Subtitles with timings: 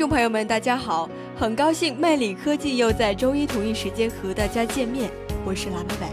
[0.00, 5.10] 众朋友们，大家好，很高兴魅力科技又在周一同一时间和大家见面，
[5.44, 6.06] 我是蓝美美。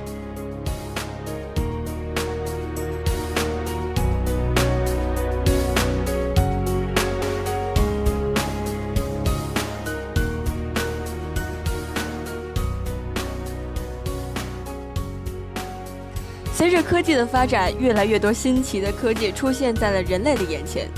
[16.54, 20.89] 随着科技的发展，越来越多新奇的科技出现在了人类的眼前。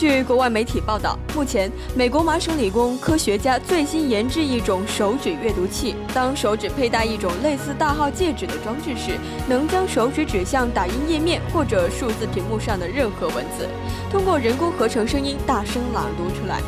[0.00, 5.94] 据国外媒体报道，目前美国麻省理工科学家最新研制一种手指阅读器。
[6.14, 13.68] 当手指佩戴一种类似大号戒指的装置时，能将手指指向打印页面或者数字屏幕上的任何文字，
[14.10, 16.62] 通过人工合成声音大声朗读出来。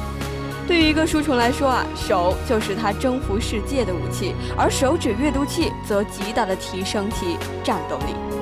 [0.69, 8.41] 对于一个书虫来说啊，手就是它征服世界的武器，而手指阅读器则极大的提升其战斗力。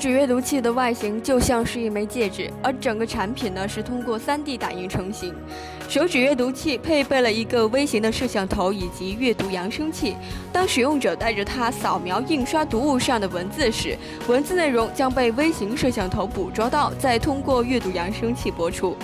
[0.00, 5.34] 指阅读器的外形就像是一枚戒指，而整个产品呢是通过 3D 打印成型。
[5.90, 10.16] 手指阅读器配备了一个微型的摄像头以及阅读扬声器。
[10.50, 13.94] 当使用者带着它扫描印刷读物上的文字时，
[14.26, 18.96] 文字内容将被微型摄像头捕捉到，再通过阅读扬声器播出。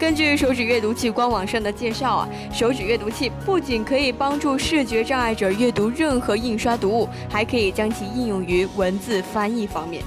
[0.00, 10.02] 根据手指阅读器官网上的介绍啊，手指阅读器不仅可以帮助视觉障碍者阅读任何印刷读物，还可以将其应用于文字翻译方面。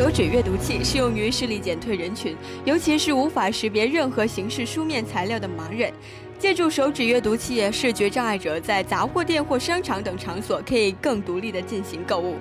[0.00, 2.34] 手指阅读器适用于视力减退人群，
[2.64, 5.92] 尤其是无法识别任何形式书面材料的盲人。
[6.38, 12.36] 借助手指阅读器，视觉障碍者在杂货店或商场等场所可以更独立地进行购物。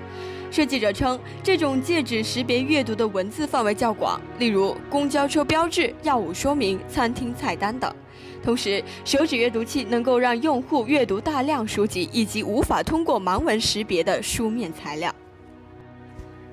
[0.50, 7.94] 设计者称，这种戒指识别阅读的文字范围较广，例如公交车标志、药物说明、餐厅菜单等。
[8.42, 15.14] 同时，手指阅读器能够让用户阅读大量书籍以及无法通过盲文识别的书面材料。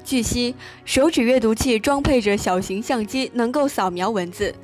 [0.07, 4.55] 据悉，手指阅读器装配着小型相机，能够扫描文字。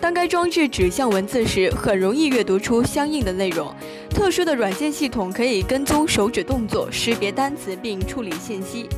[0.00, 3.70] 当该装置指向文字时，很容易阅读出相应的内容。
[4.08, 8.88] 特殊的软件系统可以跟踪手指动作，识别单词并处理信息。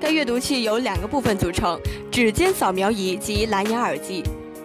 [0.00, 1.76] 该阅读器由两个部分组成：
[2.12, 4.22] 指尖扫描仪及蓝牙耳机。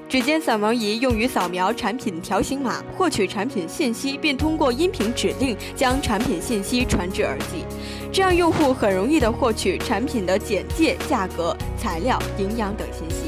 [0.07, 7.66] 指尖扫描仪用于扫描产品条形码，获取产品信息，并通过音频指令将产品信息传至耳机，
[8.16, 13.26] 这样用户很容易地获取产品的简介、价格、材料、营养等信息。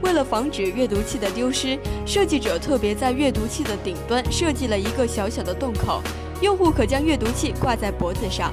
[0.00, 6.00] 为了防止阅读器的丢失，设计者特别在阅读器的顶端设计了一个小小的洞口，
[6.40, 8.50] 用户可将阅读器挂在脖子上，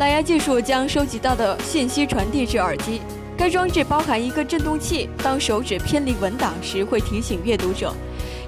[0.00, 3.00] 蓝牙技术将收集到的信息传递至耳机。
[3.36, 7.94] 该装置包含一个振动器，当手指偏离文档时会提醒阅读者。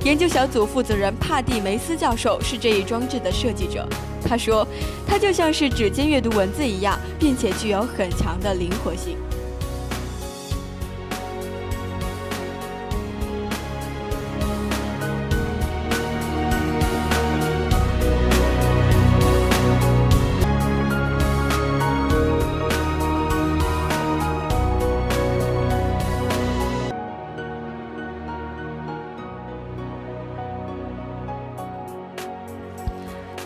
[0.02, 3.88] 研究小组负责人帕蒂梅斯教授是这一装置的设计者。
[4.26, 4.66] 他说
[5.06, 9.16] ：“它就像是指尖阅读文字一样，并且具有很强的灵活性。”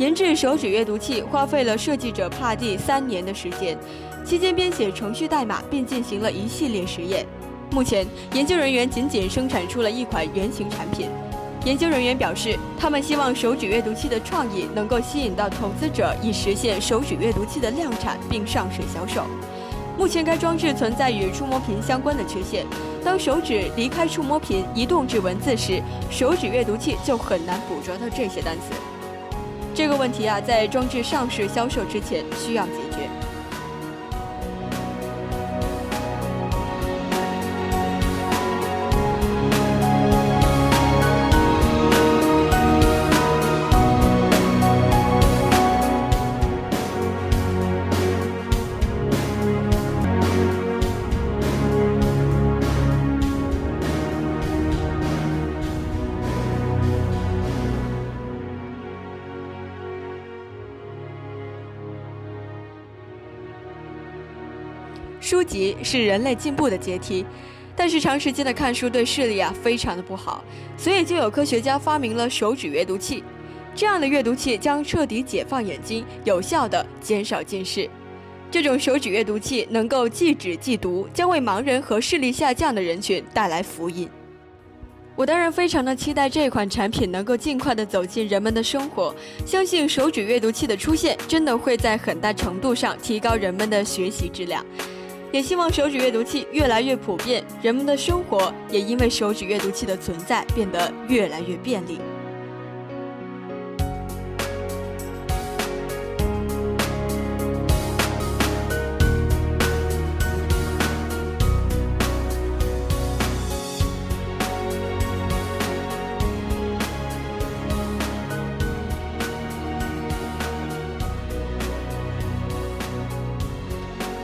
[0.01, 3.77] 研制手指阅读器花费了设计者帕蒂三年的时间，
[4.25, 7.27] 期间编写程序代码，并进行了一系列实验。
[7.71, 11.11] 目前，研究人员仅仅生产出了一款原型产品。
[11.67, 19.27] 研究人员表示，他们希望手指阅读器的创意能够吸引到投资者，以实现手指阅读器的量产并上市销售。
[19.99, 22.65] 目前该装置存在与触摸屏相关的缺陷，
[23.05, 28.73] 当手指离开触摸屏移动至文字时，手指阅读器就很难捕捉到这些单词。
[29.75, 33.10] 这个问题啊，在装置上市销售之前需要解决。
[65.21, 67.25] 书籍是人类进步的阶梯，
[67.77, 70.43] 但是长时间的看书对视力啊非常的不好，
[70.77, 73.23] 所以就有科学家发明了手指阅读器。
[73.75, 77.89] 这样的阅读器将彻底解放眼睛，有效的减少近视。
[78.51, 84.09] 这种手指阅读器能够即指即读，将为盲人和视力下降的人群带来福音。
[85.15, 89.15] 我当然非常的期待这款产品能够尽快的走进人们的生活，
[89.47, 94.65] 相信手指阅读器的出现真的会在很大程度上提高人们的学习质量。
[95.33, 101.99] 也希望手指阅读器越来越普遍，人们的生活也因为手指阅读器的存在变得越来越便利。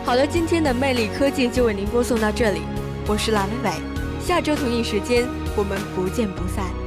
[0.06, 2.61] 好了，今天的魅力科技就为您播送到这里，
[3.08, 3.73] 我是蓝伟伟，
[4.25, 5.26] 下周同一时间
[5.56, 6.86] 我们不见不散。